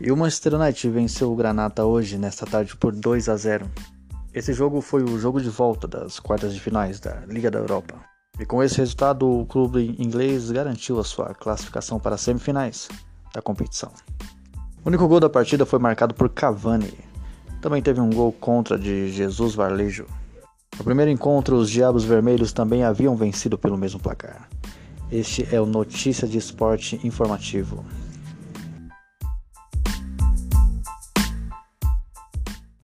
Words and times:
E 0.00 0.12
o 0.12 0.16
Manchester 0.16 0.54
United 0.54 0.90
venceu 0.90 1.32
o 1.32 1.34
Granata 1.34 1.84
hoje, 1.84 2.16
nesta 2.18 2.46
tarde, 2.46 2.76
por 2.76 2.94
2 2.94 3.28
a 3.28 3.36
0. 3.36 3.68
Esse 4.32 4.52
jogo 4.52 4.80
foi 4.80 5.02
o 5.02 5.18
jogo 5.18 5.40
de 5.40 5.50
volta 5.50 5.88
das 5.88 6.20
quartas 6.20 6.54
de 6.54 6.60
finais 6.60 7.00
da 7.00 7.22
Liga 7.26 7.50
da 7.50 7.58
Europa. 7.58 7.96
E 8.38 8.46
com 8.46 8.62
esse 8.62 8.78
resultado, 8.78 9.28
o 9.28 9.44
clube 9.44 9.96
inglês 9.98 10.52
garantiu 10.52 11.00
a 11.00 11.04
sua 11.04 11.34
classificação 11.34 11.98
para 11.98 12.14
as 12.14 12.20
semifinais 12.20 12.88
da 13.34 13.42
competição. 13.42 13.90
O 14.84 14.88
único 14.88 15.08
gol 15.08 15.18
da 15.18 15.28
partida 15.28 15.66
foi 15.66 15.80
marcado 15.80 16.14
por 16.14 16.28
Cavani. 16.28 16.94
Também 17.60 17.82
teve 17.82 18.00
um 18.00 18.10
gol 18.10 18.30
contra 18.30 18.78
de 18.78 19.10
Jesus 19.10 19.56
Varlejo. 19.56 20.06
No 20.78 20.84
primeiro 20.84 21.10
encontro, 21.10 21.56
os 21.56 21.68
Diabos 21.68 22.04
Vermelhos 22.04 22.52
também 22.52 22.84
haviam 22.84 23.16
vencido 23.16 23.58
pelo 23.58 23.76
mesmo 23.76 23.98
placar. 23.98 24.48
Este 25.10 25.48
é 25.52 25.60
o 25.60 25.66
Notícia 25.66 26.28
de 26.28 26.38
Esporte 26.38 27.00
Informativo. 27.02 27.84